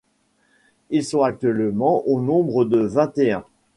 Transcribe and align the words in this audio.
Ils 0.89 1.05
sont 1.05 1.21
actuellement 1.21 2.01
au 2.07 2.21
nombre 2.21 2.65
de 2.65 2.79
vingt-et-un. 2.79 3.45